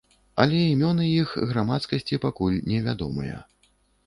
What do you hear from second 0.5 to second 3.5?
імёны іх грамадскасці пакуль не вядомыя.